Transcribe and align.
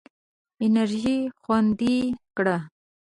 انرژي 0.65 1.17
خوندي 1.41 1.97
کړه. 2.37 2.57